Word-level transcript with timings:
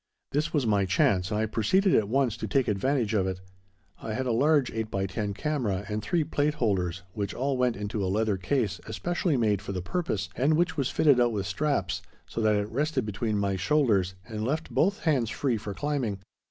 This 0.31 0.51
was 0.51 0.65
my 0.65 0.85
chance, 0.85 1.29
and 1.29 1.39
I 1.39 1.45
proceeded 1.45 1.93
at 1.93 2.09
once 2.09 2.35
to 2.37 2.47
take 2.47 2.67
advantage 2.67 3.13
of 3.13 3.27
it. 3.27 3.39
I 4.01 4.13
had 4.15 4.25
a 4.25 4.31
large 4.31 4.71
8 4.71 4.87
x 4.95 5.13
10 5.13 5.35
camera 5.35 5.85
and 5.89 6.01
three 6.01 6.23
plate 6.23 6.55
holders, 6.55 7.03
which 7.13 7.35
all 7.35 7.55
went 7.55 7.75
into 7.77 8.03
a 8.03 8.09
leather 8.09 8.35
case 8.35 8.81
especially 8.87 9.37
made 9.37 9.61
for 9.61 9.73
the 9.73 9.81
purpose, 9.83 10.27
and 10.35 10.55
which 10.57 10.75
was 10.75 10.89
fitted 10.89 11.19
out 11.21 11.31
with 11.33 11.45
straps, 11.45 12.01
so 12.25 12.41
that 12.41 12.55
it 12.55 12.71
rested 12.71 13.05
between 13.05 13.37
my 13.37 13.55
shoulders 13.55 14.15
and 14.27 14.43
left 14.43 14.71
both 14.73 15.01
hands 15.01 15.29
free 15.29 15.55
for 15.57 15.75
climbing. 15.75 16.17